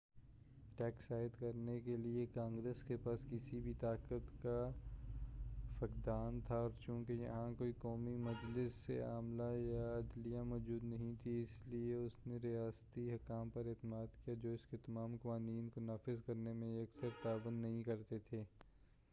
[0.77, 4.55] tax عائد کرنے کے لئے کانگریس کے پاس کسی بھی طاقت کا
[5.79, 8.79] فقدان تھا اور چونکہ یہاں کوئی قومی مجلس
[9.03, 14.33] عاملہ یا عدلیہ موجود نہیں تھی اس لئے اس نے ریاستی حکام پر اعتماد کیا
[14.33, 18.43] جو اس کے تمام قوانین کو نافذ کرنے میں اکثر تعاون نہیں کرتے تھے